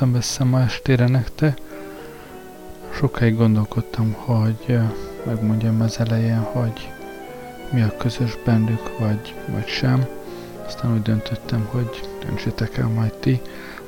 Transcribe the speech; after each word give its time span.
csomagoltam 0.00 0.14
össze 0.14 0.44
ma 0.44 0.60
estére 0.60 1.06
nektek. 1.06 1.60
Sokáig 2.94 3.36
gondolkodtam, 3.36 4.12
hogy 4.12 4.78
megmondjam 5.26 5.80
az 5.80 5.98
elején, 5.98 6.38
hogy 6.38 6.88
mi 7.72 7.82
a 7.82 7.96
közös 7.96 8.38
bennük, 8.44 8.98
vagy, 8.98 9.34
vagy 9.48 9.66
sem. 9.66 10.06
Aztán 10.66 10.92
úgy 10.92 11.02
döntöttem, 11.02 11.68
hogy 11.70 12.00
döntsétek 12.24 12.76
el 12.76 12.88
majd 12.88 13.12
ti. 13.12 13.40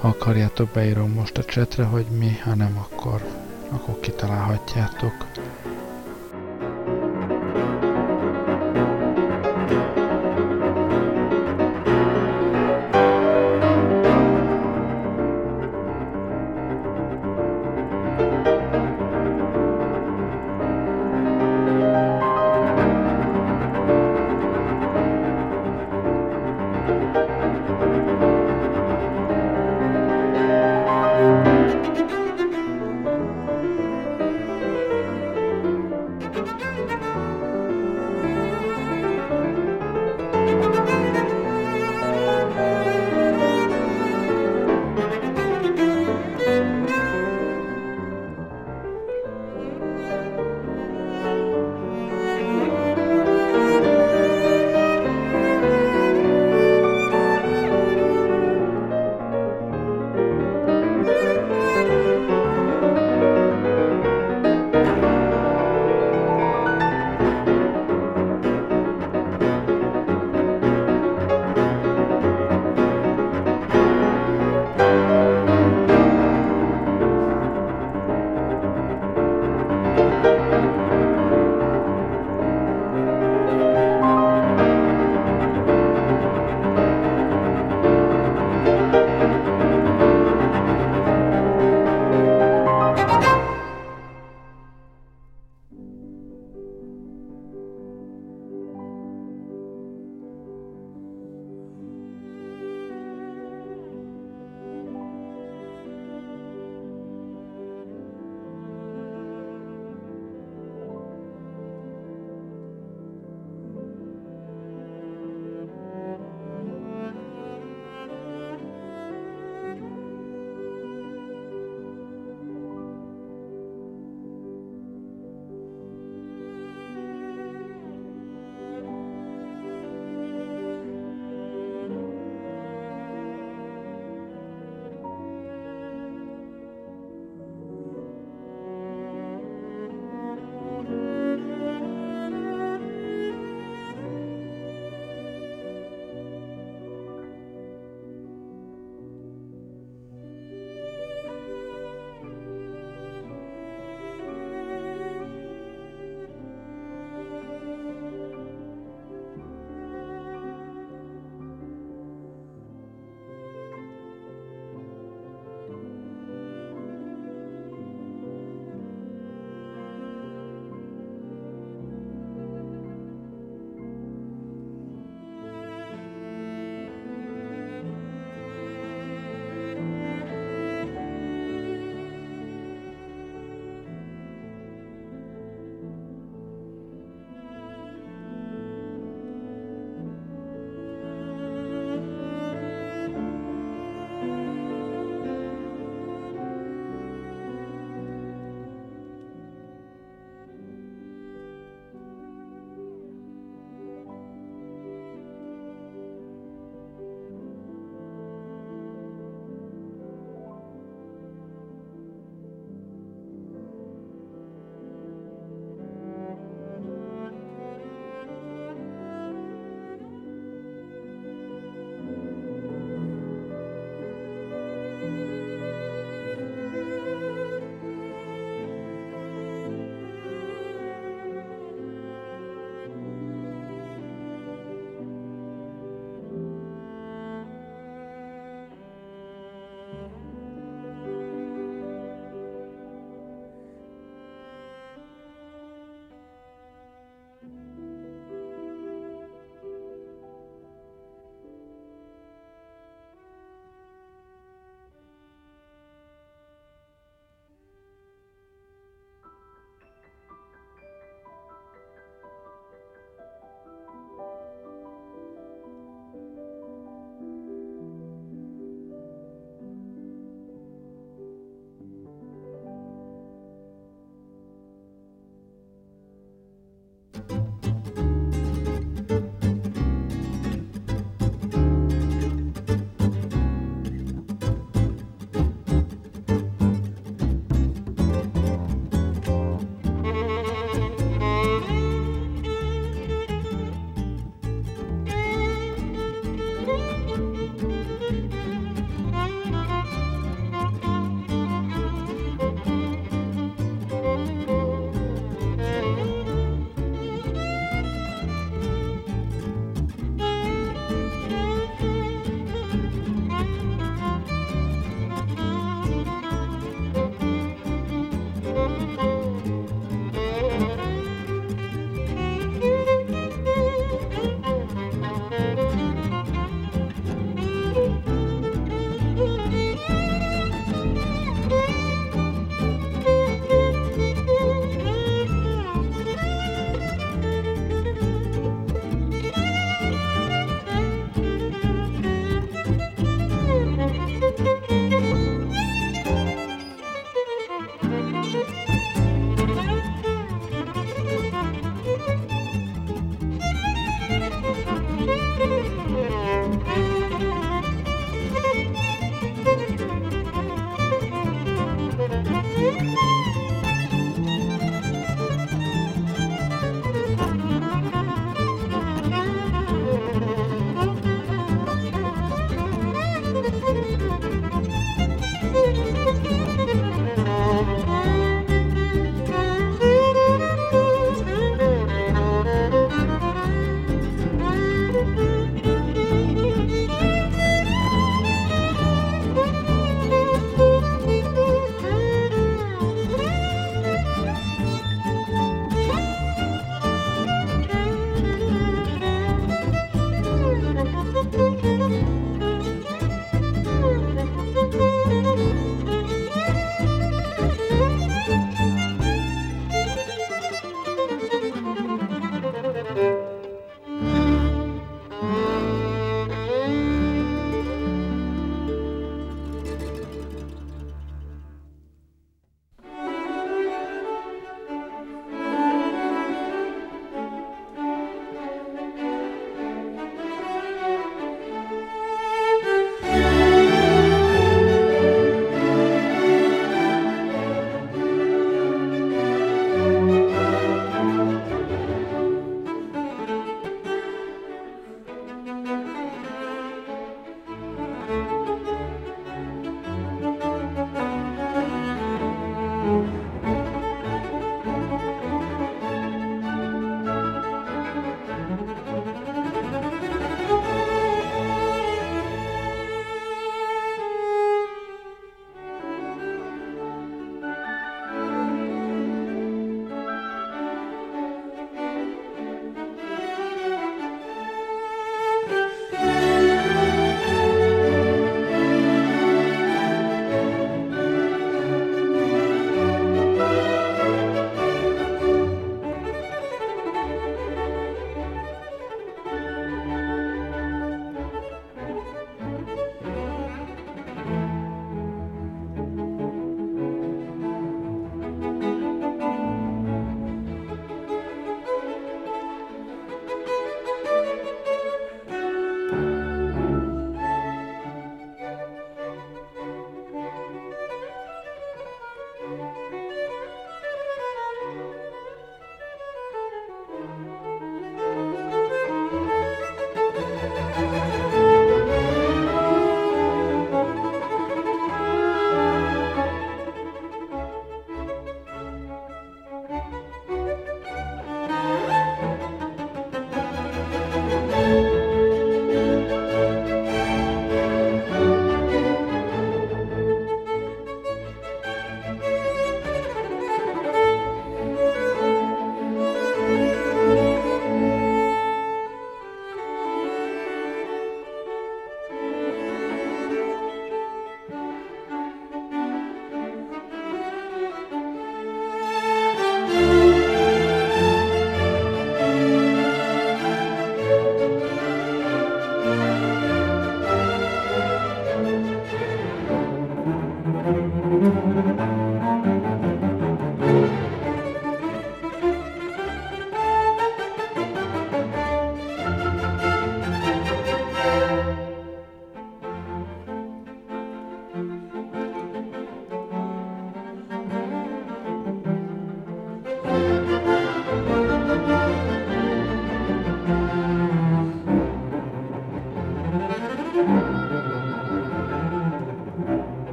Ha 0.00 0.08
akarjátok, 0.08 0.68
beírom 0.68 1.10
most 1.12 1.38
a 1.38 1.44
csetre, 1.44 1.84
hogy 1.84 2.06
mi, 2.18 2.38
ha 2.44 2.54
nem, 2.54 2.78
akkor, 2.78 3.22
akkor 3.70 4.00
kitalálhatjátok. 4.00 5.25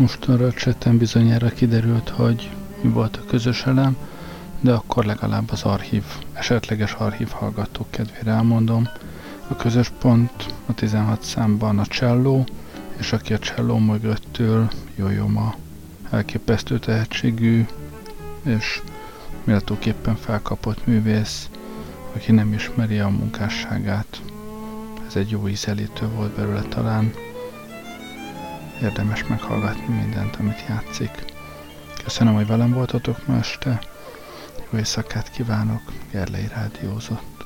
Most 0.00 0.28
arra 0.28 0.46
a 0.46 0.52
cseten 0.52 0.98
bizonyára 0.98 1.48
kiderült, 1.48 2.08
hogy 2.08 2.50
mi 2.80 2.88
volt 2.88 3.16
a 3.16 3.24
közös 3.24 3.62
elem, 3.66 3.96
de 4.60 4.72
akkor 4.72 5.04
legalább 5.04 5.50
az 5.50 5.62
archív, 5.62 6.02
esetleges 6.32 6.92
archív 6.92 7.28
hallgatók 7.28 7.90
kedvére 7.90 8.30
elmondom. 8.30 8.88
A 9.48 9.56
közös 9.56 9.92
pont 9.98 10.54
a 10.66 10.74
16 10.74 11.22
számban 11.22 11.78
a 11.78 11.86
cselló, 11.86 12.46
és 12.96 13.12
aki 13.12 13.32
a 13.32 13.38
cselló 13.38 13.78
mögöttől 13.78 14.70
Jojoma 14.96 15.54
elképesztő 16.10 16.78
tehetségű 16.78 17.66
és 18.42 18.82
méltóképpen 19.44 20.16
felkapott 20.16 20.86
művész, 20.86 21.48
aki 22.14 22.32
nem 22.32 22.52
ismeri 22.52 22.98
a 22.98 23.08
munkásságát. 23.08 24.22
Ez 25.06 25.16
egy 25.16 25.30
jó 25.30 25.48
ízelítő 25.48 26.06
volt 26.08 26.34
belőle 26.34 26.62
talán. 26.62 27.12
Érdemes 28.82 29.26
meghallgatni 29.26 29.94
mindent, 29.94 30.36
amit 30.36 30.64
játszik. 30.68 31.24
Köszönöm, 32.04 32.34
hogy 32.34 32.46
velem 32.46 32.72
voltatok 32.72 33.26
ma 33.26 33.36
este. 33.36 33.80
Jó 34.70 34.78
éjszakát 34.78 35.30
kívánok, 35.30 35.82
Gerlei 36.10 36.46
Rádiózott. 36.46 37.39